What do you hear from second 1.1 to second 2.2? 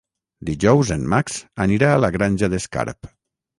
Max anirà a la